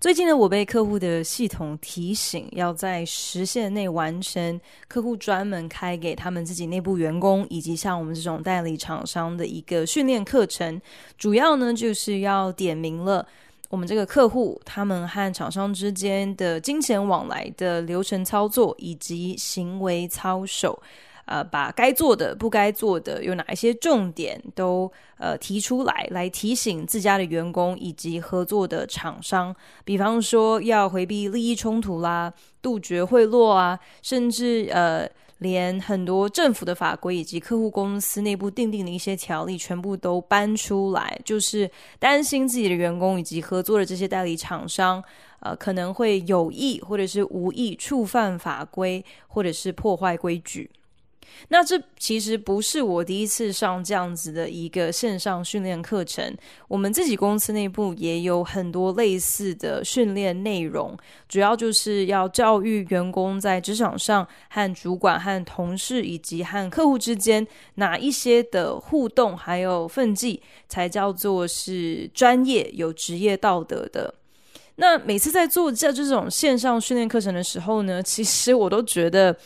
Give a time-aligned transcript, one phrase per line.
[0.00, 10.80] 最近呢，我被客户的系统提醒，要在时限内完成客户专门开给他们自己内部员工，以及像我们这种代理厂商的一个训练课程。
[11.18, 13.26] 主要呢，就是要点明了
[13.68, 20.82] 我们这个客户他们和厂商之间的金钱往来的流程操作，以及行为操守。
[21.30, 29.54] 呃，把该做的、不该做的有哪一些重点都呃提出来，来提醒自家的员工以及合作的厂商。
[29.84, 45.00] 比方说，要回避利益冲突啦，杜绝贿赂啊，甚至呃，连很多政府的法规以及客户公司内部订定的一些条例，全部都搬出来，就是担心自己的员工以及合作的这些代理厂商，
[45.38, 50.68] 呃，可能会有意或者是无意触犯法规，或者是破坏规矩。
[51.48, 56.36] 那这其实不是我第一次上这样子的一个线上训练课程，
[56.68, 60.96] 我们自己公司内部也有很多类似的训练内容，
[61.28, 74.14] 主要就是要教育员工在职场上和主管、和同事以及和客户之间哪一些的互动还有分际才叫做是专业、有职业道德的。
[74.76, 79.36] 那每次在做这这种线上训练课程的时候呢，其实我都觉得。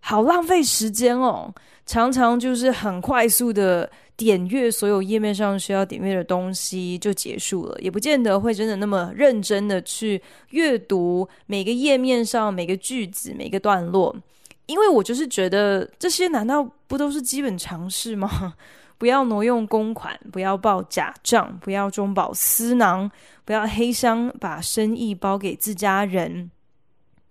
[0.00, 1.52] 好浪费时间哦，
[1.84, 14.16] 常常就是很快速的点阅所有页面上需要点阅的东西就结束了，也不见得会真的那么认真的去阅读每个页面上每个句子每个段落，
[14.66, 18.54] 因为我就是觉得这些难道不都是基本常识吗？
[18.98, 23.08] 不要挪用公款，不要报假账，不要中饱私囊，
[23.44, 26.50] 不要黑箱把生意包给自家人。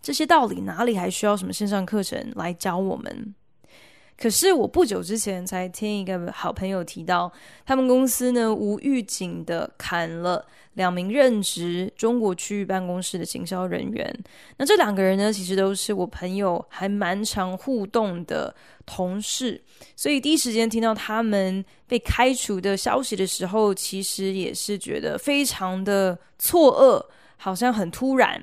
[0.08, 3.36] 这些道理哪里还需要什么线上课程来教我们？
[4.18, 7.30] 可是我不久之前才听一个好朋友提到，
[7.66, 10.46] 他们公司呢无预警的砍了
[10.76, 14.24] 两名任职中国区域办公室的行销人员。
[14.56, 19.62] 那这两个人呢，其实都是我朋友还蛮常互动的同事，
[19.98, 28.42] 所以第一时间听到他们被开除的消息的时候，其实也是觉得非常的错愕，好像很突然。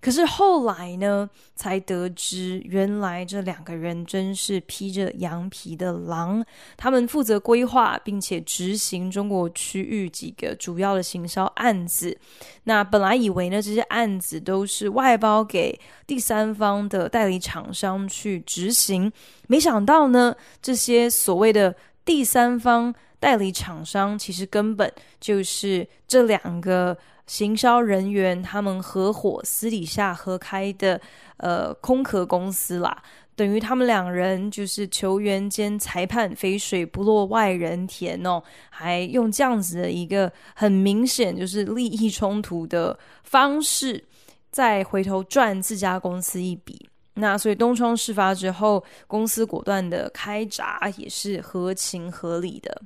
[0.00, 6.44] 可是后来呢，才得知原来这两个人真是披着羊皮的狼。
[6.76, 12.16] 他们负责规划并且执行中国区域几个主要的行销案子。
[12.62, 15.76] 那本来以为呢，这些案子都是外包给
[16.06, 19.10] 第三方的代理厂商去执行，
[19.48, 20.32] 没想到呢，
[20.62, 26.96] 这些所谓的第三方代理厂商，其实根本就是这两个。
[27.28, 31.00] 行销人员他们合伙私底下合开的
[31.36, 33.00] 呃空壳公司啦，
[33.36, 44.02] 等于他们两人就是球员兼裁判，肥水不落外人田哦，还用这样子的一个很明显就是利益冲突的方式，
[44.50, 46.88] 再回头赚自家公司一笔。
[47.14, 52.82] 那所以东窗事发之后，公司果断的开闸也是合情合理的。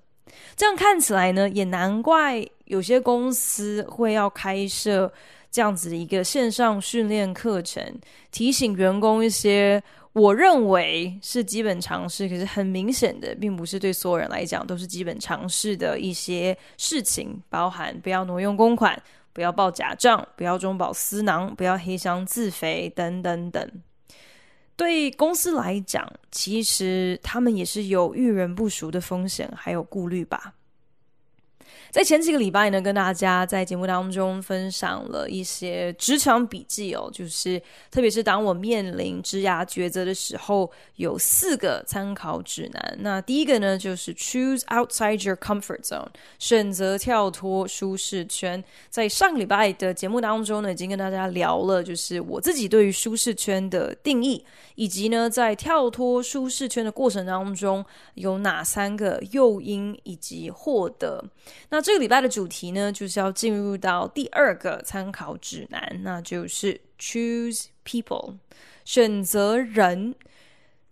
[0.57, 5.13] 这样看起来呢，也难怪有些公司会要开设
[5.51, 7.85] 这样子的一个线上训练课程，
[8.31, 9.83] 提醒员工一些
[10.13, 19.01] 我认为是基本常识，可是很明显的，并不是对所有人来讲都是基本常识的一些事情，包含不要挪用公款，
[19.33, 23.71] 不要报假账，不要中饱私囊，不要黑箱自肥等等等。
[24.83, 30.53] 对公司来讲，其实他们也是有遇人不淑的风险，还有顾虑吧。
[31.93, 37.61] 在前几个礼拜呢，跟大家在节目当中分享了一些职场笔记哦，就是
[37.91, 42.97] 特别是当我面临职涯抉择的时候，有四个参考指南。
[43.01, 46.07] 那第一个呢，就是 choose outside your comfort zone，
[46.39, 48.65] 选择跳脱舒适圈。
[48.89, 54.43] 在上个礼拜的节目当中呢，已经跟大家聊了，就是我自己对于舒适圈的定义，
[54.77, 57.85] 以及呢，在跳脱舒适圈的过程当中
[58.15, 61.23] 有哪三个诱因以及获得。
[61.69, 68.35] 那这个礼拜的主题呢，就是要进入到第二个参考指南，那就是 choose people，
[68.85, 70.15] 选择人，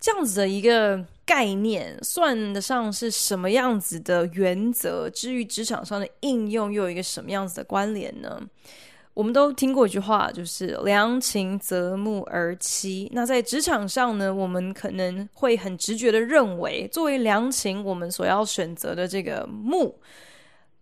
[0.00, 5.08] 这样子的一个概念，算得上是什么样子的原则？
[5.10, 8.40] 至于职场上的应用，又有一个什么样子的关联呢？
[9.12, 13.08] 我们都听过一句话，就是“良禽择木而栖”。
[13.12, 19.94] 那在职场上呢，我们可能会很直觉的认为，作为良禽，我们所要选择的这个木，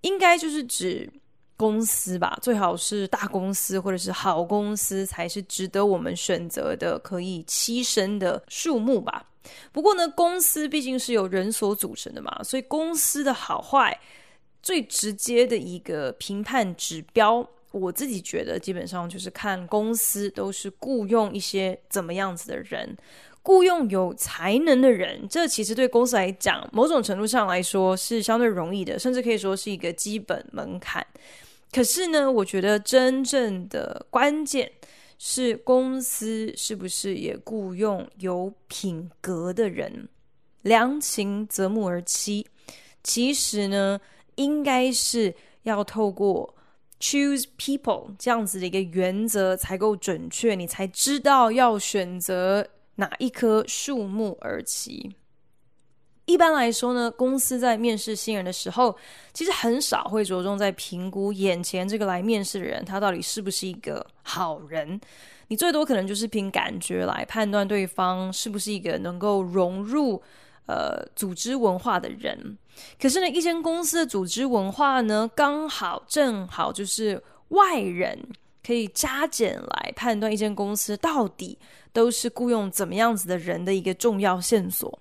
[0.03, 1.11] 应该就是指
[1.57, 2.39] 公司吧？
[2.41, 9.29] 最好是大公司或者是好公司，才是值得我们选择的可以栖身的树木吧。
[9.73, 13.99] 不过呢，公司毕竟是由人所组成的嘛，所以公司的好坏，
[14.63, 17.49] 最直接的一个评判指标。
[17.71, 22.97] 我自己觉得，基本上就是看公司都是雇佣一些怎么样子的人，
[23.49, 31.07] 雇佣有才能的人，这其实对公司来讲，某种程度上来说是相对容易的，甚至可以说是一个基本门槛。
[31.73, 34.71] 可是呢，我觉得真正的关键
[35.19, 40.07] 是公司是不是也雇佣有品格的人，
[40.61, 42.45] 良禽择木而栖。
[43.03, 43.99] 其实呢，
[44.35, 46.55] 应该是要透过。
[47.01, 52.67] Choose people 这样子的一个原则才够准确，你才知道要选择
[52.99, 55.15] 哪一棵树木而起。
[56.27, 58.97] 一般来说呢，公司在面试新人的时候，
[59.33, 65.01] 其实很少会着重在评估眼前这个来面试的人，他到底是不是一个好人。
[65.49, 70.23] 你最多可能就是凭感觉来判断对方是不是一个能够融入。
[70.71, 72.59] 呃，组织文化的人，
[73.01, 77.19] 可是呢，一间公司的组织文化呢，刚好正好就是
[77.49, 78.23] 外人
[78.63, 81.59] 可以加减来判断一间公司到底
[81.99, 84.97] 都是雇佣怎么样子的人的一个重要线索。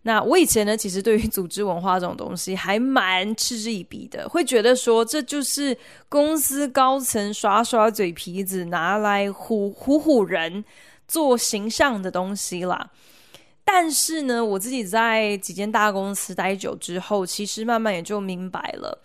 [0.00, 5.76] 那我以前呢，其实对于组织文化这种东西还蛮嗤之以鼻的，会觉得说这就是
[6.08, 10.64] 公司高层耍耍嘴皮子，拿来唬唬唬人
[11.06, 12.90] 做形象的东西啦。
[13.62, 18.98] 但是呢，我自己在几间大公司待久之后，其实慢慢也就明白了，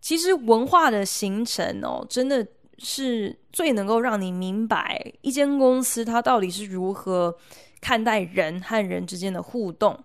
[0.00, 2.46] 其实文化的形成哦，真的
[2.82, 7.34] 是最能够让你明白一间公司它到底是如何
[7.80, 9.98] 看待人和人之间的互动，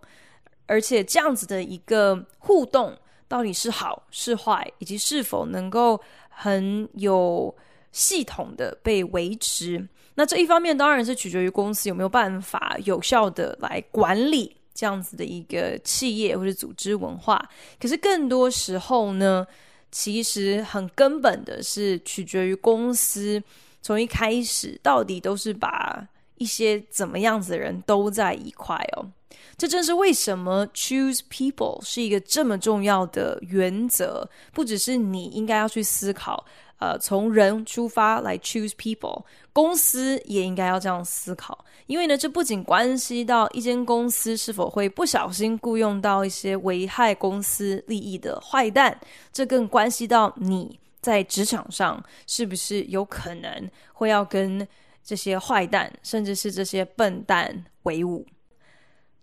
[0.67, 2.95] 而且这样子的一个互动
[3.27, 7.53] 到底是好是坏，以及是否能够很有
[7.91, 9.87] 系统的被维持。
[10.15, 17.47] 那这一方面当然是取决于公司有没有办法有效的来管理这样子的一个企业或者组织文化。
[17.79, 19.45] 可是更多时候呢，
[19.91, 23.41] 其实很根本的是取决于公司
[23.81, 29.09] 从一开始到底都是把一些怎么样子的人都在一块哦。
[29.57, 36.45] 这正是为什么 choose people 是一个这么重要的原则，不只是你应该要去思考。
[36.77, 48.95] 呃，从人出发来 choose people，公司也应该要这样思考，因为呢，这不仅关系到一间公司是否会不小心雇佣到一些危害公司利益的坏蛋，
[49.33, 54.67] 这更关系到你在职场上是不是有可能会要跟
[55.03, 58.23] 这些坏蛋，甚至是这些笨蛋为伍。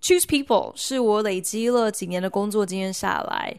[0.02, 3.56] choose people 是我累积了几年的工作经验下来。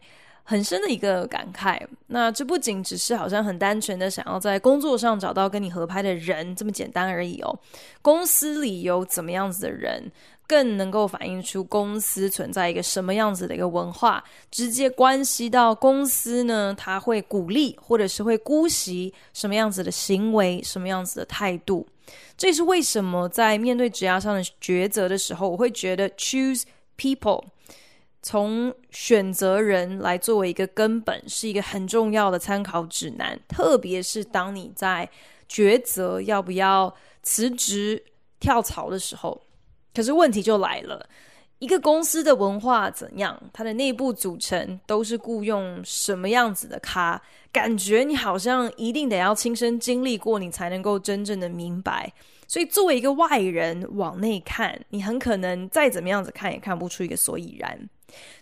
[0.48, 7.60] 很深的一个感慨，那这不仅只是好像很单纯的想要在工作上找到跟你合拍的人这么简单而已哦。
[8.04, 10.12] 公司里有怎么样子的人，
[10.46, 21.88] 更能够反映出公司存在一个什么样子的一个文化，直接关系到公司呢，他会鼓励或者是会姑息什么样子的行为，什么样子的态度。
[22.38, 26.62] 这也是为什么在面对职涯上的抉择的时候，我会觉得 choose
[26.96, 27.44] people。
[28.28, 33.40] 从选择人来作为一个根本，是一个很重要的参考指南。
[33.48, 35.08] 特别是当你在
[35.48, 36.92] 抉择要不要
[37.22, 38.04] 辞职
[38.40, 39.40] 跳槽的时候，
[39.94, 41.08] 可是问题就来了：
[41.60, 43.40] 一个公司的文化怎样？
[43.54, 47.22] 它的内部组成都是雇佣什么样子的咖？
[47.52, 52.12] 感觉你好像一定得要亲身经历过，你才能够真正的明白。
[52.48, 57.88] 所以，作为一个外人往内看，你很可能再怎么样子看也看不出一个所以然。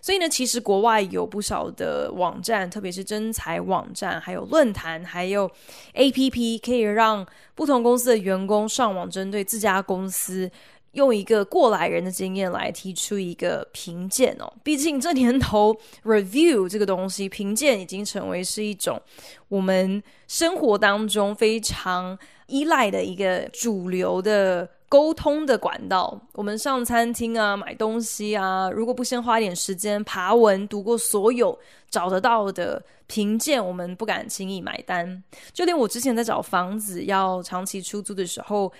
[0.00, 5.50] 所以呢，其实国外有不少的网站，特别是征才网站，还有论坛，还有
[5.94, 10.50] APP，可以让不同公司的员工上网针对自家公司，
[10.92, 14.52] 用一个过来人的经验来提出一个评鉴哦。
[14.62, 19.00] 毕竟这年头，review 这个东西，评鉴已经成为是一种
[19.48, 22.16] 我们生活当中非常
[22.46, 24.68] 依赖的一个主流的。
[24.94, 31.58] 沟通的管道，我们上餐厅啊，买东西啊，如果不先花点时间爬文读过所有
[31.90, 35.20] 找得到的评鉴，我们不敢轻易买单。
[35.52, 38.72] 就连我之前在找房子要长期出租的时候，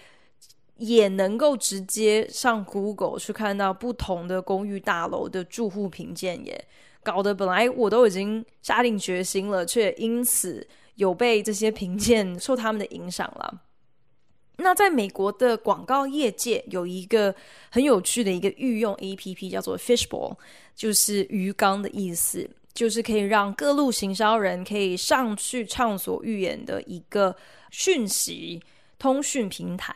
[0.77, 6.65] 也能够直接上 Google 去看到不同的公寓大楼的住户评鉴耶，
[7.03, 13.63] 搞得本来我都已经下定决心了，却因此有被这些评鉴受他们的影响了。
[14.57, 17.35] 那在美国的广告业界有一个
[17.71, 20.37] 很有趣的一个御用 APP，叫做 Fishbowl，
[20.75, 27.35] 就是鱼缸的意思，就是可以让各路行销人可以上去畅所欲言的一个
[27.71, 28.63] 讯息。
[29.05, 29.95] 通讯平台，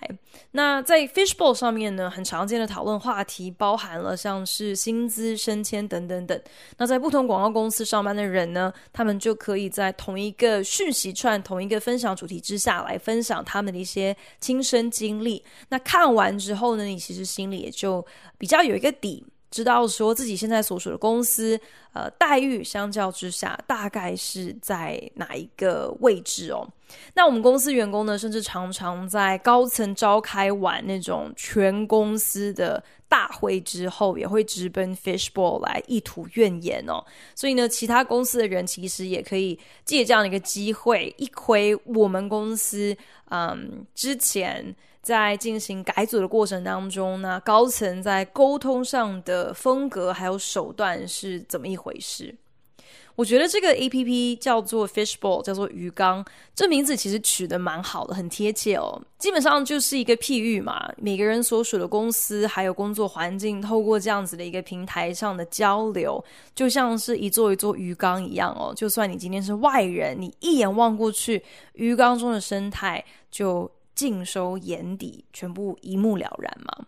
[0.50, 6.38] 那在 Fishbowl 上面呢，很常见的讨论话题包含了像是薪资、升迁等等等。
[6.76, 15.42] 那在不同广告公司上班的人呢，他们就可以在同一个讯息串、同一个分享主题之下来分享他们的一些亲身经历。
[15.70, 19.24] 那看完之后呢，你其实心里也就比较有一个底。
[19.50, 21.58] 知道说自己现在所属的公司，
[21.92, 26.68] 呃，待遇相较之下大概是在哪一个位置哦？
[27.14, 37.02] 那我们公司员工呢，甚至常常在高层召开完那种全公司的大会之后，也会直奔 Fishbowl 来一吐怨言哦。
[37.34, 42.96] 所以呢，其他公司的人其实也可以借这样的一个机会，一窥我们公司，
[43.30, 44.76] 嗯，之前。
[45.08, 52.36] 在进行改组的过程当中呢，高层在沟通上的风格还有手段是怎么一回事？
[53.16, 56.22] 我觉得这个 APP 叫做 Fishbowl，叫做鱼缸，
[56.54, 59.00] 这名字其实取得蛮好的，很贴切哦。
[59.18, 66.22] 基本上就是一个譬喻嘛，每个人所属的公司还有工作环境，透过这样子的一个平台上的交流，
[66.54, 68.74] 就像是一座一座鱼缸一样哦。
[68.76, 73.70] 就算你今天是外人，你一眼望过去，鱼缸中的生态就。
[73.98, 76.86] 尽收眼底，全部一目了然嘛。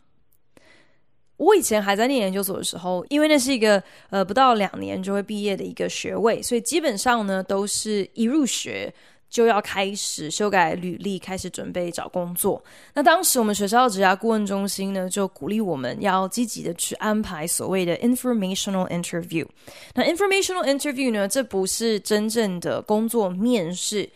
[1.39, 8.95] 我以前还在念研究所的时候，因为那是一个呃不到两年就会毕业的一个学位，所以基本上呢都是一入学
[9.29, 12.63] 就要开始修改履历，开始准备找工作。
[12.95, 19.45] 那当时我们学校的职涯顾问中心呢就鼓励我们要积极的去安排所谓的 informational interview。
[19.95, 24.09] 那 informational interview 呢，这不是真正的工作面试。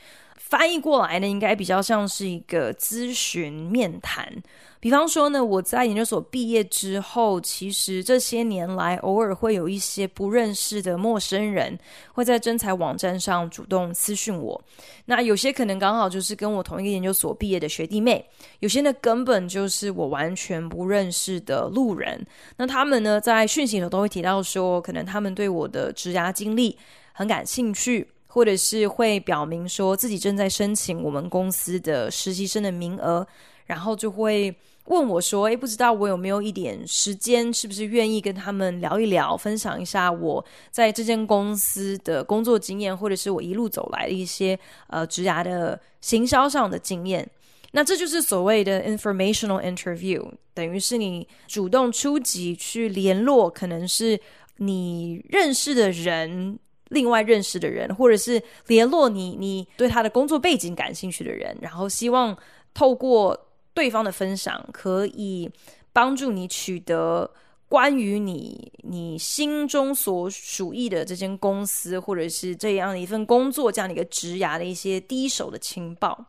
[0.45, 4.31] 翻译过来呢，应该比较像是一个咨询面谈。
[4.79, 11.77] 比方说呢，我在研究所毕业之后，其实这些年来偶尔会有一些不认识的陌生人
[12.13, 14.63] 会在征才网站上主动私讯我。
[15.07, 18.23] 那有些可能刚好就是跟我同一个研究所毕业的学弟妹，
[18.61, 22.25] 有些呢根本就是我完全不认识的路人。
[22.59, 26.79] 那他们呢在讯息里头都会提到说，可能他们对我的职涯经历
[27.15, 28.07] 很感兴趣。
[28.35, 33.25] 或者是会表明说自己正在申请我们公司的实习生的名额，
[33.67, 34.53] 然后就会
[34.87, 47.25] 问我说：“诶，不知道我有没有一点时间，是不是愿意跟他们聊一聊，分享一下我在这间公司的工作经验，或者是我一路走来的一些呃职涯的行销上的经验？”
[47.71, 54.19] 那这就是所谓的 informational interview，等于是你主动出击去联络，可能是
[54.57, 56.59] 你认识的人。
[56.95, 62.35] 另外认识的人，或者是联络你，你对他的工作背景感兴趣的人，然后希望
[62.73, 63.39] 透过
[63.75, 65.51] 对方的分享，可以
[65.93, 67.31] 帮助你取得
[67.69, 76.27] 关于你你心中所属意的这间公司，或者是这样的一份工作，这样的一个职涯的一些第一手的情报。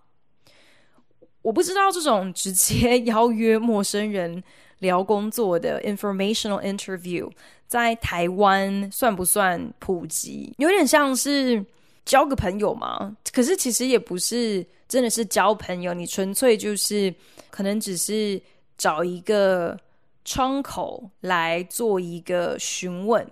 [1.43, 4.43] 我不知道这种直接邀约陌生人
[4.79, 7.29] 聊工作的 informational interview。
[7.67, 10.53] 在台湾算不算普及？
[10.57, 11.63] 有点像是
[12.05, 13.15] 交个朋友嘛。
[13.31, 17.13] 可是其实也不是真的是交朋友，你纯粹就是
[17.49, 18.41] 可能只是
[18.77, 19.77] 找一个
[20.23, 23.27] 窗口来做一个询问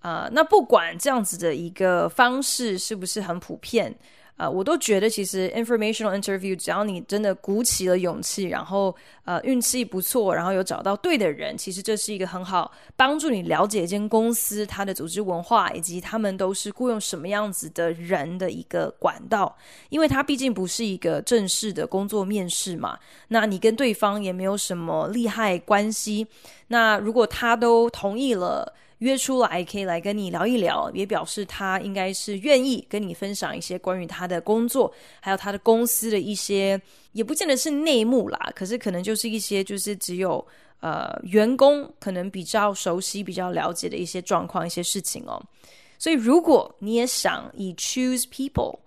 [0.00, 3.94] 啊、那不管这样子的一个方式是不是很普遍。
[4.38, 19.56] 呃，我都觉得其实 informational interview，只要你真的鼓起了勇气，然后呃运气不错，然后有找到对的人，其实这是一个很好帮助你了解一间公司它的组织文化以及他们都是雇佣什么样子的人的一个管道，
[19.88, 26.24] 因为它毕竟不是一个正式的工作面试嘛，那你跟对方也没有什么利害关系，
[26.68, 28.72] 那如果他都同意了。
[28.98, 36.80] 约出来可以来跟你聊一聊，也表示他应该是愿意跟你分享一些关于他的工作，还有他的公司的一些，
[37.12, 40.44] 也不见得是内幕啦，可是可能就是一些就是只有
[40.80, 45.40] 呃员工可能比较熟悉、比较了解的一些状况、一些事情哦。
[45.98, 48.78] 所以如果你也想以 Choose People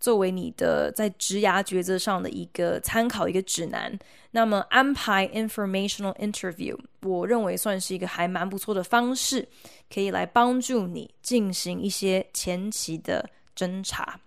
[0.00, 3.96] 作为你的在职涯抉择上的一个参考、一个指南，
[4.30, 9.46] 那么安排 informational interview，我认为算是一个还蛮不错的方式，
[9.92, 14.18] 可以来帮助你进行一些前期的侦查。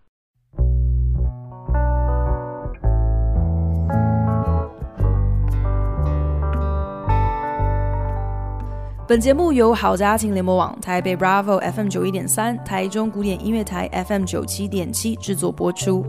[9.05, 16.05] 本节目由好家庭联播网、台北 Bravo FM 九一点三、台中古典音乐台 FM 九七点七制作播出。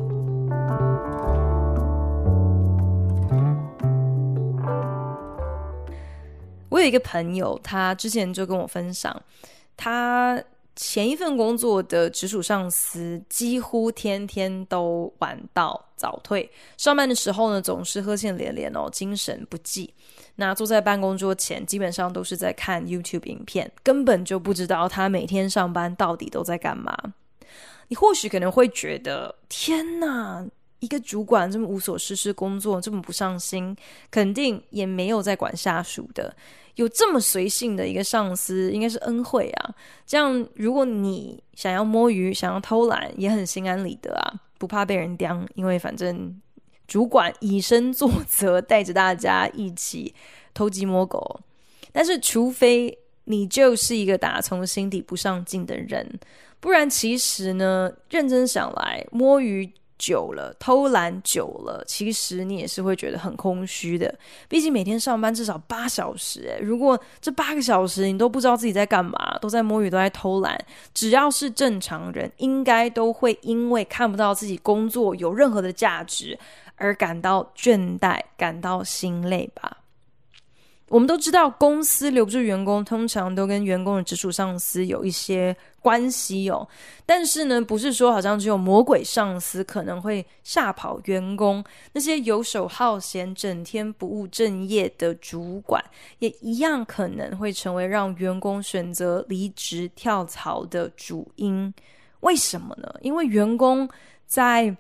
[6.69, 9.21] 我有一个朋友，他之前就跟我分享，
[9.77, 10.41] 他
[10.77, 19.93] 前一份工作的直属上司几乎天天都晚到早退，上班的时候呢，总是呵欠连连哦，精神不济。
[20.37, 26.97] 那坐在办公桌前，基本上都是在看 YouTube 影片，根本就不知道他每天上班到底都在干嘛。
[27.89, 30.45] 你或许可能会觉得，天哪，
[30.81, 33.77] 一个主管这么无所事事工作，这么不上心，
[34.11, 36.35] 肯定也没有在管下属的。
[36.75, 39.75] 有这么随性的一个上司，应该是恩惠啊。
[40.05, 46.41] 这样，如果你想要摸鱼、想要偷懒，也很心安理得啊，不怕被人刁，因为反正。
[46.87, 50.15] 主管以身作则，带着大家一起
[50.53, 51.41] 偷鸡摸狗。
[51.93, 56.19] 但是，除非你就是一个打从心底不上进的人，
[56.61, 64.13] 不然，其实呢，认真想来，摸鱼久了，偷懒久了，其实你也是会觉得很空虚的。
[64.49, 70.59] 毕竟每天上班至少八小时，诶，如果这八个小时你都不知道自己在干嘛，都在摸鱼，都在偷懒，
[70.93, 76.37] 只要是正常人，应该都会因为看不到自己工作有任何的价值。
[76.77, 79.79] 而感到倦怠，感到心累吧。
[80.89, 86.69] 我们都知道，公司留不住员工，通常都跟员工的直属上司有一些关系哦。
[87.07, 91.65] 但是呢，不是说好像只有魔鬼上司可能会吓跑员工，
[91.95, 95.83] 那些游手好闲、整天不务正业的主管，
[96.19, 101.73] 也一样可能会成为让员工选择离职跳槽的主因。
[102.21, 102.95] 为什么呢？
[103.01, 103.89] 因为员工
[104.27, 104.77] 在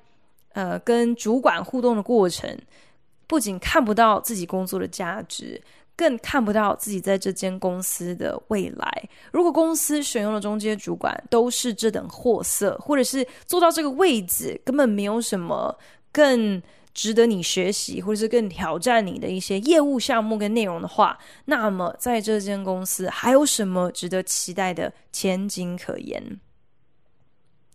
[0.54, 2.58] 呃，跟主管互动的过程，
[3.26, 5.61] 不仅看不到自己工作的价值，
[5.96, 9.08] 更看不到自己在这间公司的未来。
[9.32, 15.76] 如果公司选用的中间主管都是这等货色，或者是做到这个位置根本没有什么
[16.12, 26.23] 更值得你学习，或者是更挑战你的一些业务项目跟内容的话，那么在这间公司还有什么值得期待的前景可言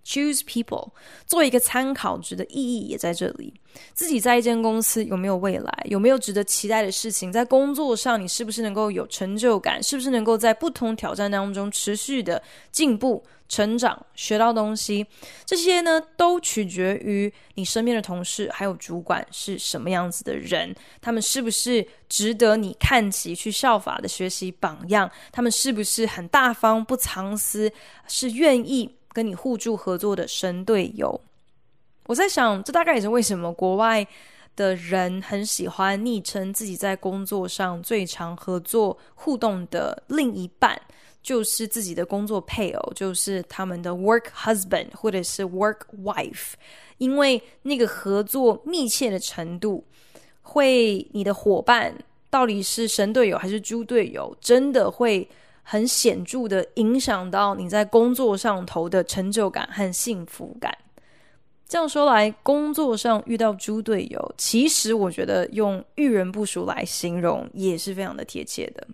[0.10, 0.90] ？Choose people，
[1.28, 3.54] 做一个参考值的意义也在这里。
[3.94, 7.32] 自己在一间公司有没有未来，有没有值得期待的事情？
[7.32, 9.82] 在工作上，你是不是能够有成就感？
[9.84, 12.42] 是不是能够在不同挑战当中持续的
[12.72, 15.06] 进步、成长、学到东西？
[15.46, 20.76] 这些呢，都取决于你身边的同事还有主管是什么样子的人。
[21.00, 25.10] 他们是不是值得你看齐、去效法的学习榜样？
[25.32, 27.72] 他们是不是很大方、不藏私，
[28.08, 28.96] 是愿意？
[29.12, 31.20] 跟你互助合作的神队友，
[32.06, 34.06] 我在想，这大概也是为什么国外
[34.56, 40.80] 的人很喜欢昵称自己在工作上最常合作互动的另一半，
[41.24, 46.54] 就是自己的工作配偶，就是他们的 work husband 或者是 work wife，
[47.00, 49.84] 因为那个合作密切的程度，
[50.44, 51.94] 会你的伙伴
[52.30, 55.28] 到底是神队友还是猪队友，真的会。
[55.72, 60.76] 很显著的影响到你在工作上头的成就感和幸福感。
[61.68, 68.88] 这样说来，工作上遇到猪队友，其实我觉得用遇人不淑来形容也是非常的贴切的。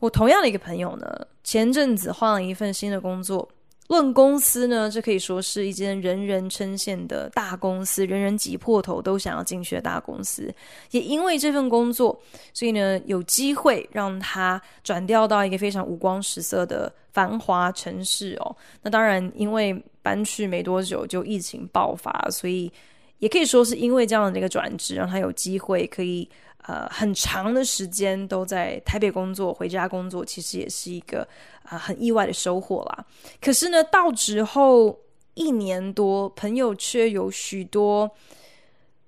[0.00, 1.06] 我同样的一个朋友呢，
[1.44, 3.48] 前阵子换了一份新的工作。
[3.90, 10.48] 论公司呢，这可以说是一间人人称羡的大公司，人人挤破头都想要进去的大公司。
[10.92, 12.16] 也因为这份工作，
[12.54, 18.56] 所以呢，有机会让他转调到一个非常五光十色的繁华城市哦。
[18.80, 22.72] 那当然，因为搬去没多久就疫情爆发，所以
[23.18, 26.30] 也可以说是因为这样的一个转职，让他有机会可以。
[26.66, 31.22] 呃，很长的时间都在台北工作，回家工作，其实也是一个
[31.62, 33.04] 啊、呃、很意外的收获啦。
[33.40, 35.00] 可是呢，到职后
[35.34, 38.10] 一年多，朋友却有许多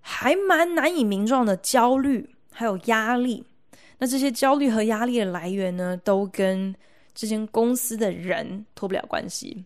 [0.00, 3.44] 还蛮难以名状的焦虑，还有压力。
[3.98, 6.74] 那这些焦虑和压力的来源呢，都跟
[7.14, 9.64] 这间公司的人脱不了关系。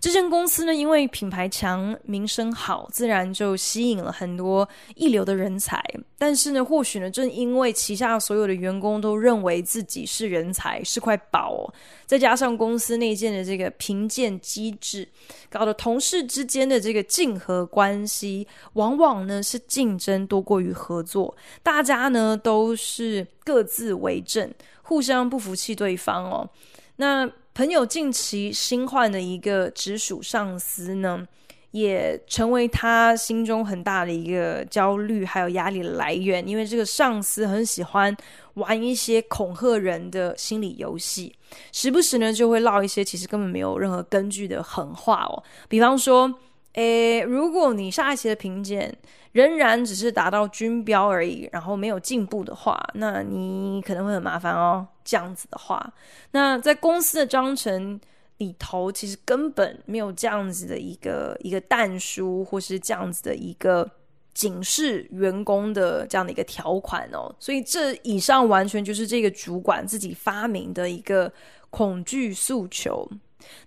[0.00, 5.82] 这间公司呢，因为品牌强、名声好，自然就吸引了很多一流的人才。
[6.16, 11.74] 但是呢，或许呢，正因为旗下所有的员工都认为自己是人才，是块宝哦，
[12.06, 15.06] 再加上公司内建的这个评鉴机制，
[15.50, 21.36] 搞得同事之间的这个竞合关系，往往呢是竞争多过于合作。
[21.62, 24.50] 大家呢都是各自为政，
[24.82, 26.48] 互相不服气对方哦。
[26.96, 31.24] 那朋友近期新换的一个直属上司呢，
[31.70, 36.46] 也成为他心中很大的一个焦虑还有压力来源。
[36.48, 38.14] 因为这个上司很喜欢
[38.54, 41.32] 玩一些恐吓人的心理游戏，
[41.70, 45.40] 时不时呢就会唠一些其实根本没有任何根据的狠话哦。
[45.68, 46.34] 比方说，
[46.74, 48.96] 诶，如果你下一期的评鉴
[49.32, 54.86] 仍然只是达到军标而已，然后没有进步的话，那你可能会很麻烦哦。
[55.04, 55.92] 这样子的话，
[56.30, 58.00] 那在公司的章程
[58.38, 63.88] 里头，其实根本没有这样子的一个一个但书，或是这样子的一个
[64.32, 67.32] 警示员工的这样的一个条款哦。
[67.38, 71.30] 所以这以上完全就是这个主管自己发明的一个
[71.70, 73.08] 恐惧诉求。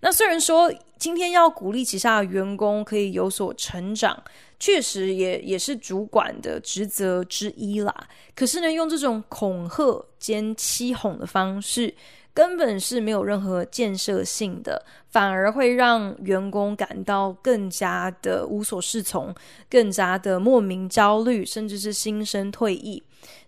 [0.01, 4.23] 那虽然说今天要鼓励旗下的员工可以有所成长。
[4.59, 7.93] 确实也也是主管的职责之一啦。
[8.35, 11.93] 可是呢，用这种恐吓兼欺哄的方式，
[12.33, 19.31] 根本是没有任何建设性的，反而会让员工感到更加的无所适从，
[19.69, 23.03] 更加的莫名焦虑，甚至是心生退意。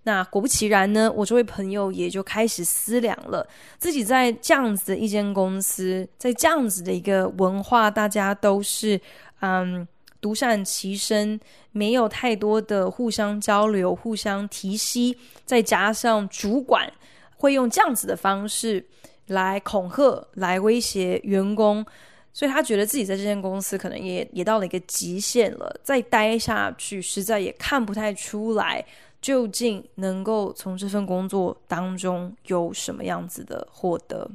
[0.09, 8.99] 那果不其然呢，我这位朋友也就开始思量了，自己在这样子的一间公司，在这样子的一个文化，大家都是
[9.41, 9.87] 嗯。
[10.21, 11.39] 独善其身，
[11.71, 16.91] 没有太多的互相交流、互相提携，再加上主管
[17.37, 18.85] 会用这样子的方式
[19.27, 21.85] 来恐吓、来威胁员工，
[22.33, 28.85] 所以他觉得自己在这间公司可能也也到了一个极限了，再待下去实在也看不太出来，
[29.21, 34.29] 究竟能够从这份工作当中有什么样子的获得。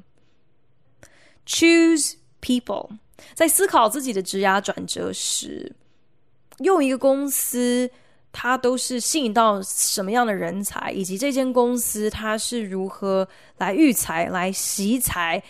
[1.47, 2.91] Choose people。
[3.33, 5.73] 在思考自己的职涯转折时，
[6.59, 7.89] 用一个公司，
[8.33, 13.27] 它都是吸引到什么样的人才，以及这间公司它是如何
[13.59, 15.43] 来育才、来惜才，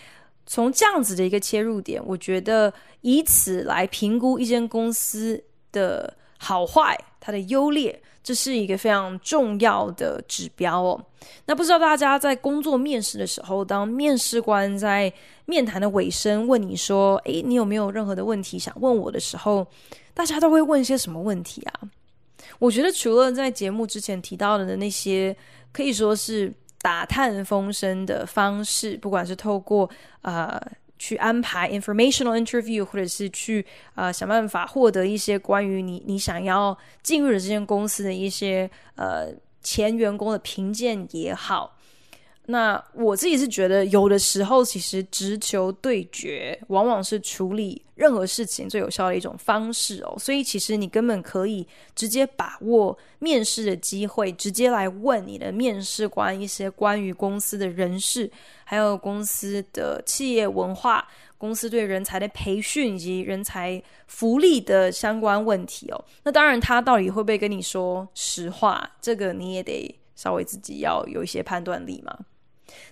[0.45, 2.71] 从这样子的一个切入点，我觉得
[3.01, 7.99] 以此来评估一间公司的好坏、它的优劣。
[8.25, 10.99] 这是一个非常重要的指标哦。
[11.45, 15.13] 那不知道大家在工作面试的时候，当面试官在
[15.45, 19.67] 面谈的尾声问你说：“诶，你有没有任何的问题想问我的时候，
[20.15, 21.81] 大家都会问些什么问题啊？”
[22.57, 25.35] 我觉得除了在节目之前提到的那些
[25.71, 29.87] 可以说是打探风声的方式，不管是透过
[30.23, 30.59] 呃。
[30.97, 39.27] 去安排 informational interview，或者是去呃想办法获得一些关于你你想要进入的这间公司的一些呃
[39.61, 41.74] 前员工的评鉴也好。
[42.47, 50.15] 那我自己是觉得，有的时候其实直球对决，往往是处理任何事情最有效的一种方式哦。
[50.19, 58.31] 所以其实你根本可以直接把握面试的机会，直接来问你的面试官一些关于公司的人事，
[58.63, 61.07] 还有公司的企业文化、
[61.39, 66.05] 公司对人才的培训以及人才福利的相关问题哦。
[66.23, 72.15] 那当然，他到底会不会跟你说实话，这个你也得稍微自己要有一些判断力嘛。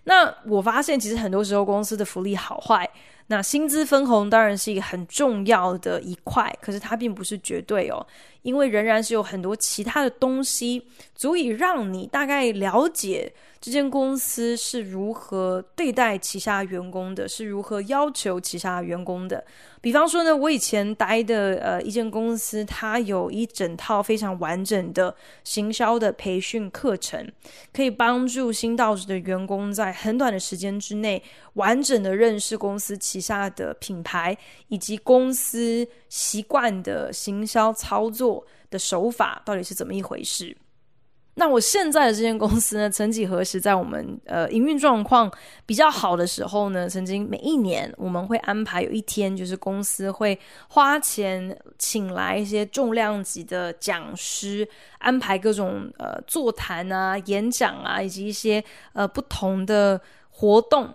[0.03, 2.89] 那我发现，其实很多时候公司的福利好坏，
[3.27, 8.05] 那薪资分红当然是一个很重要的一块，可是它并不是绝对哦，
[8.41, 13.33] 因为仍然是有很多其他的东西足以让你大概了解。
[13.61, 19.41] 这间公司是如何对待旗下员工的，是如何要求旗下员工的。
[19.79, 27.25] 比方说呢，我以前待的呃一间公司，它有一整套非常完整的行销的培训课程，
[27.71, 34.37] 可以帮助新到职的员工在很短的时间之内，完整的认识公司旗下的品牌
[34.67, 40.55] 以及公司习惯的行销操作的手法到底是怎么一回事。
[41.35, 45.31] 那我现在的这间公司呢，曾几何时，在我们呃营运状况
[45.65, 50.39] 比较好的时候呢，曾经每一年我们会安排有一天，就是公司会
[50.69, 54.67] 花钱请来一些重量级的讲师，
[54.99, 58.63] 安排各种呃座谈啊、演讲啊，以及一些
[58.93, 60.93] 呃不同的活动，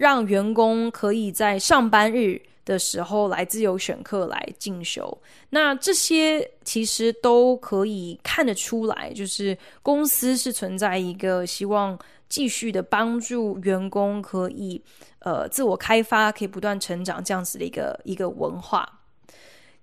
[0.00, 11.98] 让员工可以在上班日的时候来自由选课来进修，那这些其实都可以看得出来，就是公司是存在一个希望
[12.30, 14.82] 继续的帮助员工可以
[15.18, 19.00] 呃自我开发，可以不断成长这样子的一个一个文化。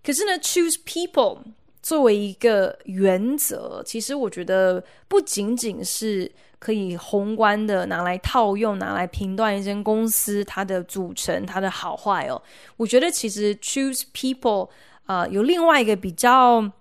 [0.03, 1.37] 可是呢，choose people
[1.83, 6.31] 作为一个原则，其实我觉得不仅仅是。
[6.59, 12.41] 可以宏观的拿来套用，拿来评断一间公司它的组成、它的好坏哦。
[12.77, 14.69] 我觉得其实 choose people
[15.05, 16.71] 啊、呃，有另外一个比较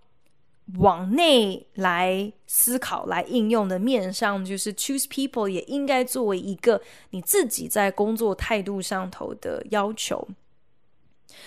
[0.78, 10.26] 往内来思考、来应用的面上，就是 choose people 也应该作为一个你自己在工作态度上头的要求。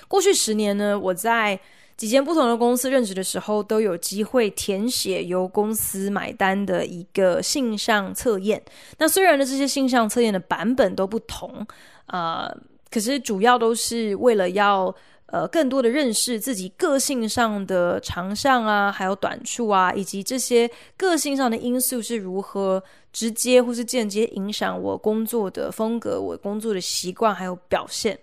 [0.07, 1.59] 过去十年呢，我在
[1.99, 8.63] 几间不同的公司任职的时候，都有机会填写由公司买单的一个性向测验。
[8.99, 11.67] 那虽然呢，这些性向测验的版本都不同，
[12.05, 12.49] 呃，
[12.89, 22.81] 可是主要都是为了要呃更多的认识自己个性上的长项啊，还有短处啊，以及这些个性上的因素是如何
[23.11, 28.17] 直接或是间接影响我工作的风格、我工作的习惯还有表现。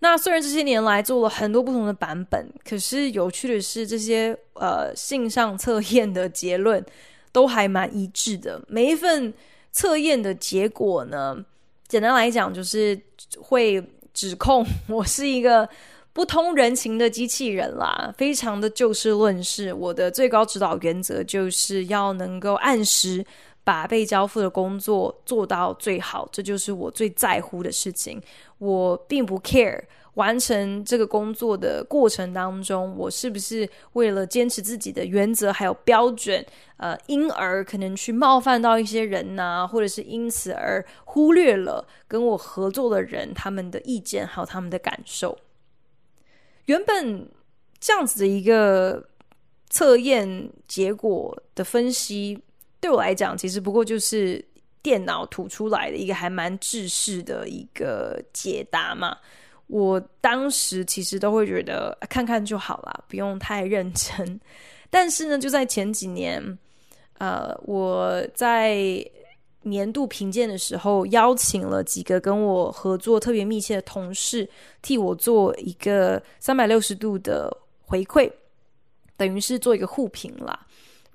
[0.00, 6.84] 那虽然这些年来做了很多不同的版本，可是有趣的是，这些呃性上测验的结论
[7.32, 8.60] 都还蛮一致的。
[8.68, 9.32] 每一份
[9.72, 11.36] 测验的结果呢，
[11.88, 12.98] 简单来讲就是
[13.40, 13.82] 会
[14.12, 15.68] 指控我是一个
[16.12, 19.72] 不通人情的机器人啦，非常的就事论事。
[19.72, 23.24] 我的最高指导原则就是要能够按时
[23.66, 28.22] 把被交付的工作做到最好，这就是我最在乎的事情。
[28.58, 29.82] 我并不 care
[30.14, 45.36] 完成这个工作的过程当中，我是不是为了坚持自己的原则还有标准，呃，因而可能去冒犯到一些人呐、或者是因此而忽略了跟我合作的人他们的意见还有他们的感受。
[46.66, 47.28] 原本
[47.80, 49.08] 这样子的一个
[49.68, 52.40] 测验结果的分析，
[52.86, 54.44] 对我来讲，其实不过就是。
[54.82, 59.18] 电脑吐出来的一个还蛮制式的一个解答嘛，
[59.66, 64.40] 我当时其实都会觉得看看就好啦，不用太认真。
[64.88, 66.40] 但是呢，就在前几年，
[67.18, 69.04] 呃，我在
[69.62, 74.48] 年度评鉴的时候，邀请了几个跟我合作特别密切的同事，
[74.82, 78.30] 替我做一个三百六十度的回馈，
[79.16, 80.64] 等于是做一个互评啦。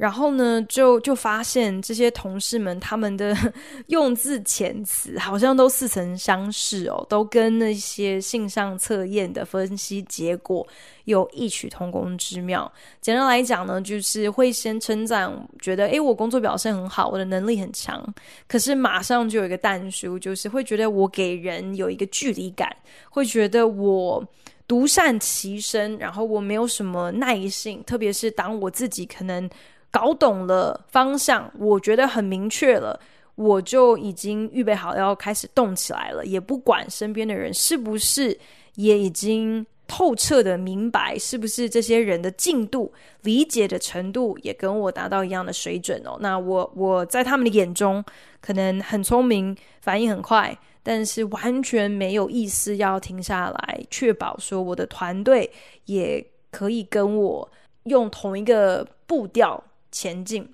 [0.01, 3.37] 然后呢，就就发现这些同事们他们的
[3.85, 10.67] 用字遣词好像都似曾相识哦，都跟那些性向测验的分析结果
[11.03, 12.71] 有异曲同工之妙。
[12.99, 18.03] 简单来讲呢，就是会先称赞，觉得诶，我工作表现很好，我的能力很强。
[18.47, 22.75] 可是马上就有一个但书，就是会觉得我给人有一个距离感，
[23.11, 24.27] 会觉得我
[24.67, 29.47] 独善其身，然后我没有什么耐性，特别是当我自己可能。
[29.91, 32.97] 搞懂了方向，我觉得很明确了，
[33.35, 38.37] 我就已经预备好要开始动起来了，也不管身边的人是不是
[38.75, 46.17] 也已经透彻的明白，是不是这些人的进度、理解的程度也跟我达到一样的水准哦。
[46.21, 48.01] 那我我在他们的眼中
[48.39, 55.51] 可能很聪明，反应很快，但是完全没有意思要停下来，确保说我的团队
[55.87, 57.51] 也可以跟我
[57.83, 59.61] 用同一个步调。
[59.91, 60.49] 前进。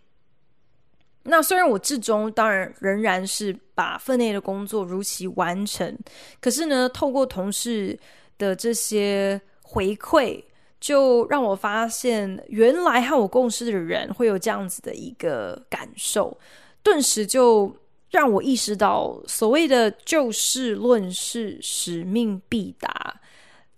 [1.30, 5.98] 那虽然我至终当然仍然是把分内的工作如期完成，
[6.40, 8.00] 可是呢，透过同事
[8.38, 10.42] 的这些回馈，
[10.80, 16.40] 就让我发现，原来和我共事的人会有这样子的一个感受，
[16.82, 17.76] 顿时就
[18.10, 23.20] 让我意识到，所谓的就事论事、使命必达。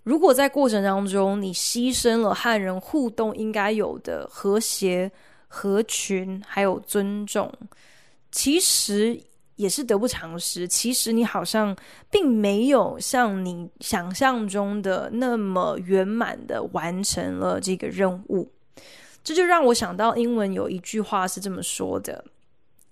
[0.03, 5.11] 如果在过程当中你牺牲了和人互动应该有的和谐。
[5.49, 7.51] 合群还有尊重，
[8.31, 9.21] 其实
[9.55, 10.65] 也是得不偿失。
[10.65, 11.75] 其实你好像
[12.09, 18.49] 并没有像你想象中的那么圆满的完成了这个任务。
[19.21, 22.23] 这就让我想到英文有一句话是这么说的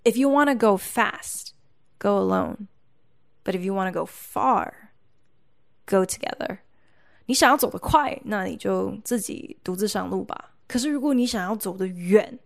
[0.03, 1.51] ：“If you want to go fast,
[1.97, 2.67] go alone.
[3.45, 4.73] But if you want to go far,
[5.85, 6.57] go together.”
[7.27, 10.51] 你想要走得快，那你就自己独自上路吧。
[10.67, 12.37] 可是如果你想要走得远，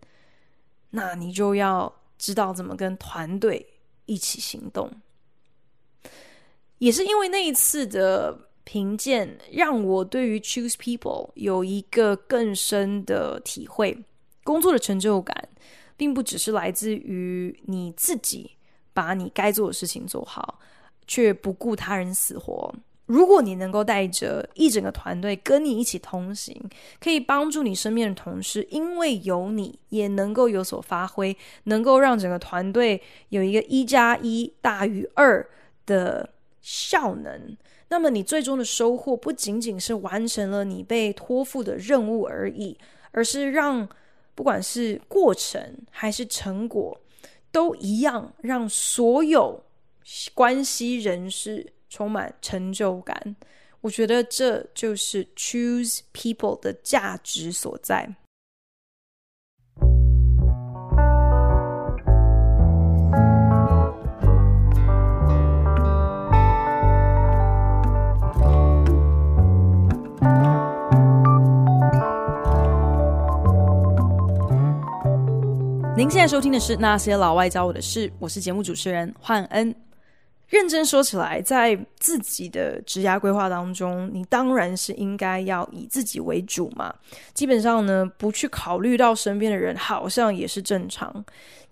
[0.92, 3.66] 那你就要知道怎么跟团队
[4.06, 4.92] 一起行动。
[6.78, 13.98] 也是因为那一次的评鉴，让我对于 choose people 有一个更深的体会。
[14.44, 15.50] 工作的成就感，
[15.96, 18.52] 并不只是来自于你自己
[18.92, 20.60] 把你该做的事情做好，
[21.06, 22.74] 却不顾他人死活。
[23.12, 26.58] 如果你能够带着一整个团队跟你一起同行，
[27.02, 35.45] 可以帮助你身边的同事，因为有你也能够有所发挥，能够让整个团队有一个一加一大于二
[35.86, 36.30] 的
[36.62, 37.58] 效能。
[37.89, 42.78] 那么你最终的收获不仅仅是完成了你被托付的任务而已，
[43.12, 43.86] 而是让
[44.34, 46.97] 不管是过程还是成果
[47.52, 49.62] 都一样，让所有
[50.34, 51.74] 关系人士。
[51.92, 53.36] 充满成就感。
[53.82, 58.16] 我觉得这就是 choose people 的价值所在。
[75.98, 79.91] 您现在收听的是那些老外教我的事我是节目主持人焕恩。
[80.52, 86.94] 认真说起来，在自己的职涯规划当中，你当然是应该要以自己为主嘛。
[87.34, 91.24] 基本上呢，不去考虑到身边的人，好像也是正常。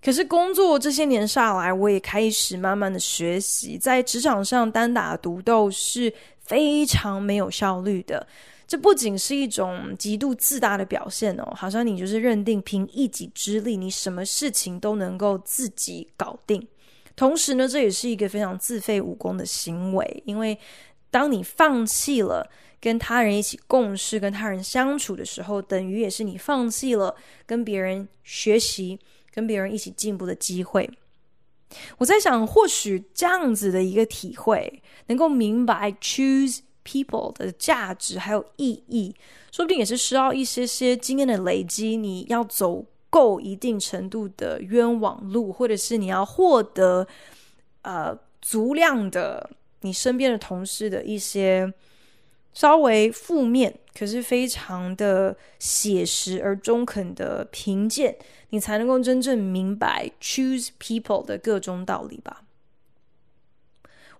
[0.02, 8.26] 可是工作这些年下来，我也开始慢慢的学习，在职场上单打独斗是非常没有效率的。
[8.66, 16.66] 这不仅是一种极度自大的表现哦，好像你就是认定凭一己之力，你什么事情都能够自己搞定。
[17.20, 20.58] 同时呢，这也是一个非常自废武功的行为，因为
[21.10, 28.98] 当你放弃了跟他人一起共事、跟他人相处的时候，等于也是你放弃了跟别人学习、
[29.34, 30.88] 跟别人一起进步的机会。
[31.98, 36.60] 我在想，或许这样子的一个体会，能够明白 choose。
[36.82, 39.14] people 的价值还有意义，
[39.52, 41.94] 说不定也是需要一些些经验的累积。
[41.94, 47.06] 你要走够一定程度的冤枉路，或者是你要获得
[47.82, 51.70] 呃足量的你身边的同事的一些
[52.52, 58.16] 稍微负面，可是非常的写实而中肯的评鉴，
[58.50, 62.44] 你才能够真正明白 choose people 的个中道理吧。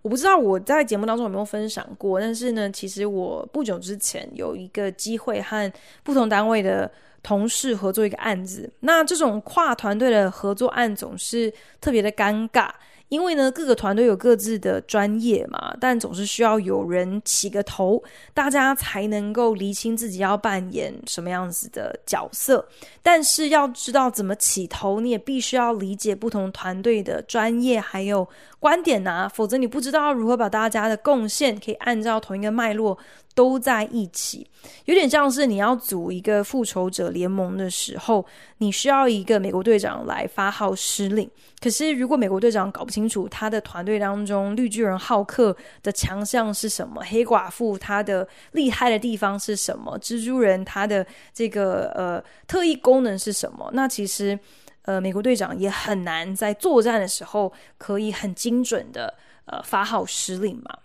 [0.02, 5.70] 我不知道我在节目当中有没有分享过，但是呢，其实我不久之前有一个机会和
[6.02, 6.90] 不同单位的
[7.22, 8.72] 同事合作一个案子。
[8.80, 12.70] 那这种跨团队的合作案总是特别的尴尬。
[13.08, 18.00] 因为呢，各个团队有各自的专业嘛，但总是需要有人起个头，
[18.32, 22.64] 大家才能够厘清自己要扮演什么样子的角色。
[23.02, 28.28] 但是要知道怎么起头，你也必须要理解不同团队的专业还有
[28.60, 32.96] 观点呐、否则你不知道如何把大家的贡献可以按照同一个脉络
[33.34, 34.46] 都在一起。
[34.84, 38.24] 有点像是你要组一个复仇者联盟的时候，
[38.58, 41.30] 你需要一个美国队长来发号施令。
[41.60, 54.38] 可是，如果美国队长搞不清楚他的团队当中绿巨人浩克的强项是什么，黑寡妇他的厉害的地方是什么，蜘蛛人他的这个呃特异功能是什么，那其实
[54.82, 59.12] 呃美国队长也很难在作战的时候可以很精准的
[59.44, 60.78] 呃发号施令嘛。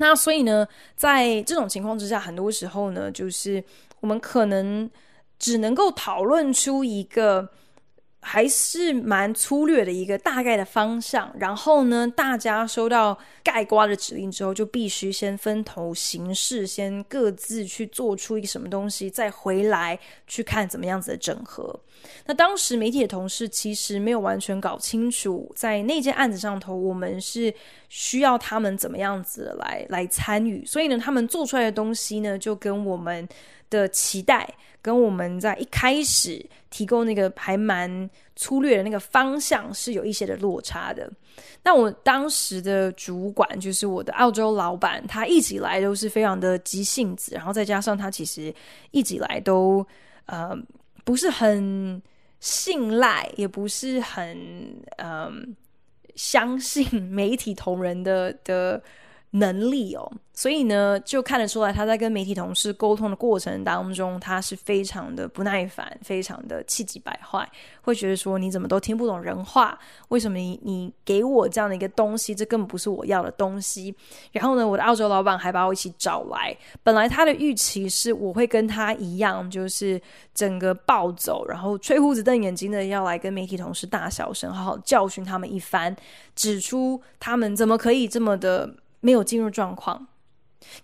[0.00, 3.62] 那所以呢，在这种情况之下，很多时候呢，就是
[4.00, 4.90] 我们可能
[5.38, 7.48] 只能够讨论出一个。
[8.22, 21.74] 还是蛮粗略的一个大概的方向，然后呢，大家收到盖瓜的指令之后，就必须先分头行事，先各自去做出一个什么东西，再回来去看怎么样子的整合。
[22.26, 27.52] 那当时媒体的同事其实没有完全搞清楚，在那件案子上头，我们是
[27.88, 33.26] 需要他们怎么样子来来参与，所以呢，他们做出来的东西呢，就跟我们
[33.70, 34.46] 的期待。
[34.82, 41.10] 跟我们在一开始提供那个还蛮粗略的那个方向是有一些的落差的。
[41.62, 48.54] 那我当时的主管就是我的澳洲老板，他一直以来都是非常的急性子，然后再加上他其实
[48.90, 49.86] 一直以来都
[50.26, 50.56] 呃
[51.04, 52.00] 不是很
[52.40, 54.36] 信赖，也不是很
[54.98, 55.54] 嗯、
[56.14, 58.82] 相信媒体同仁的的。
[59.32, 67.48] 能力哦，所以呢，就看得出来他在跟媒体同事沟通的过程当中，他是非常的不耐烦，非常的气急败坏，
[67.82, 69.78] 会觉得说你怎么都听不懂人话？
[70.08, 73.94] 为什么你你给我这样的一个东西，这根本不是我要的东西？
[74.32, 80.00] 然后呢，我的澳洲老板还把我一起找来，本来他的预期是我会跟他一样，就是
[80.34, 85.94] 整个暴走，然后吹胡子瞪眼睛的要来跟媒体同事大小声，好好教训他们一番，
[86.34, 88.68] 指出他们怎么可以这么的。
[89.00, 90.06] 没有进入状况，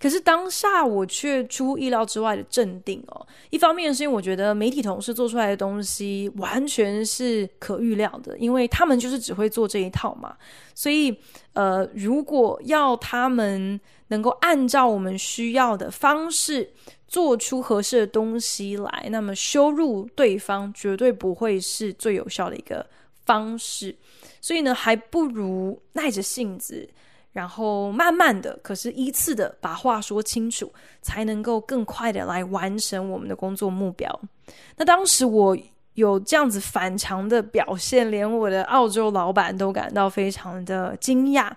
[0.00, 3.26] 可是当下我却出意料之外的镇定哦。
[3.50, 10.37] 一方面是因为我觉得媒体同事做出来的东西完全是可预料的，因为他们就是只会做这一套嘛。
[10.74, 11.14] 所以，
[11.52, 16.72] 呃，如果要他们能够按照我们需要的方式
[17.07, 22.87] 做出合适的东西来，那么羞辱对方绝对不会是最有效的一个
[23.26, 23.94] 方式。
[24.40, 26.88] 所以呢，还不如耐着性子。
[27.37, 30.72] 然后慢慢的，可是依次的把话说清楚，
[31.03, 34.09] 才能够更快的来完成我们的工作目标。
[34.74, 35.55] 那当时我
[35.93, 41.53] 有这样子反常的表现，连我的澳洲老板都感到非常的惊讶。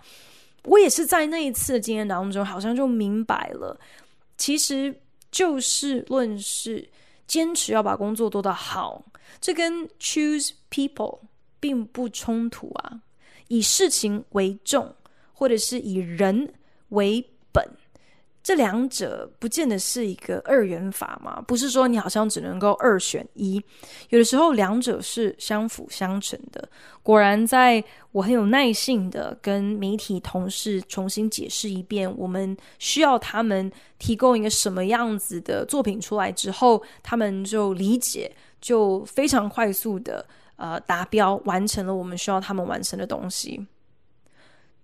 [0.65, 3.79] 我也是在那一次的经验当中，好像就明白了，
[4.37, 4.93] 其实
[5.31, 6.89] 就事论事，
[7.25, 9.01] 坚持要把工作做得好，
[9.39, 11.19] 这跟 choose people
[11.61, 12.99] 并不冲突啊，
[13.47, 14.93] 以事情为重。
[15.39, 16.53] 或者是以人
[16.89, 17.65] 为本，
[18.43, 23.63] 这两者不见得是一个二元法嘛，不是说你好像只能够二选一，
[24.09, 26.67] 有的时候两者是相辅相成的。
[27.01, 27.81] 果然，在
[28.11, 38.29] 我很有耐性的跟媒体同事重新解释一遍，我们需要他们提供一个什么样子的作品出来之后，他们就理解，
[38.59, 40.25] 就非常快速的
[40.57, 43.65] 呃达标，完成了我们需要他们完成的东西。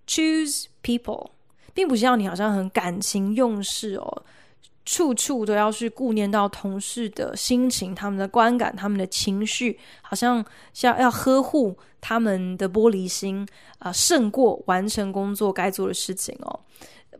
[0.06, 1.30] Choose people。
[1.74, 4.22] 并不是要你好像很感情用事哦，
[4.86, 10.42] 处处都要去顾念到同事的心情、他们的观感、他们的情绪，好像
[10.72, 13.46] 像要呵护他们的玻璃心
[13.78, 16.60] 啊，胜过完成工作该做的事情哦。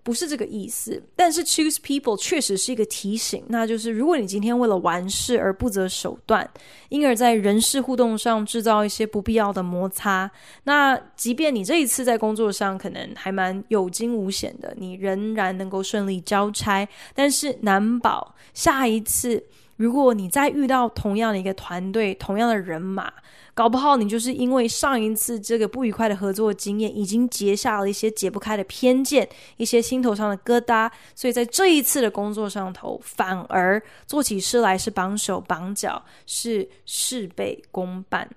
[0.07, 6.49] 不是这个意思，但是 choose people 确实是一个提醒，那就是如果你今天为了完事而不择手段，
[6.91, 10.31] 因而在人事互动上制造一些不必要的摩擦，
[10.63, 19.43] 那即便你这一次在工作上可能还蛮有惊无险的，你仍然能够顺利交差，但是难保下一次，
[19.77, 23.13] 如果你再遇到同样的一个团队、同样的人马。
[23.55, 38.29] 搞不好你就是因为上一次这个不愉快的合作经验，已经结下了一些解不开的偏见，一些心头上的疙瘩，所以在这一次的工作上头，反而做起事来是绑手绑脚，是事倍功半。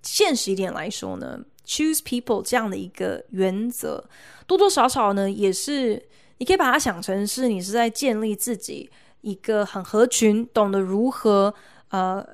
[0.00, 4.02] 现实一点来说呢，choose people 这样的一个原则，
[4.46, 6.02] 多多少少呢，也是
[6.38, 8.88] 你可以把它想成是你是在建立自己
[9.26, 11.52] 一个很合群，懂得如何
[11.90, 12.24] 呃。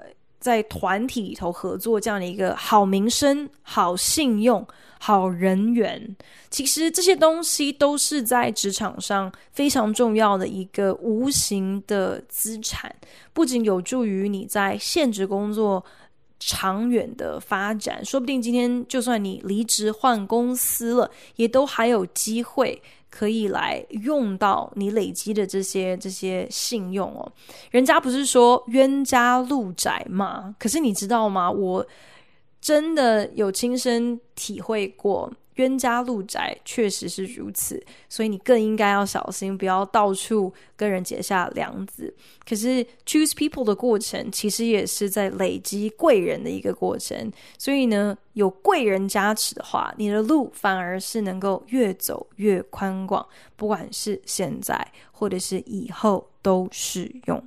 [0.43, 4.67] 在团体里头合作这样的一个好名声、好信用、
[4.99, 6.17] 好人缘，
[6.51, 12.93] 其实这些东西都是在职场上非常重要的一个无形的资产，
[13.33, 15.85] 不仅有助于你在现职工作
[16.41, 22.83] 长远的发展，说不定今天就算你离职换公司了，也都还有机会。
[23.15, 27.31] 可以来用到你累积的这些这些信用哦，
[27.71, 30.57] 人家不是说冤家路窄嘛？
[30.59, 31.51] 可是你知道吗？
[31.51, 31.87] 我
[32.59, 35.31] 真的有亲身体会过。
[35.57, 42.15] 冤家路窄，确实是如此，所以你更应该要小心，不要到处跟人结下梁子。
[42.49, 47.31] 可是 choose people 的过程，其实也是在累积贵人的一个过程。
[47.59, 53.27] 所以呢，有贵人加持的话，你的路反而是能够越走越宽广，
[53.57, 57.43] 不管是现在或者是以后都适用。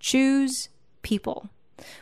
[0.00, 0.66] choose
[1.02, 1.44] people。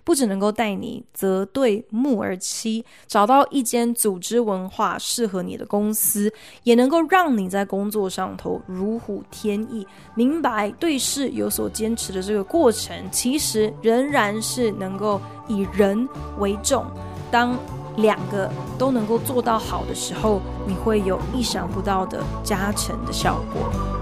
[0.04, 9.86] 不只能够带你择对木而栖，找到一间组织文化适合你的公司，也能够让你在工作上头如虎添翼。
[10.14, 16.08] 明白对事有所坚持的这个过程，其实仍然是能够以人
[16.38, 16.84] 为重。
[17.30, 17.58] 当
[17.96, 24.01] 两个都能够做到好的时候，你会有意想不到的加成的效果。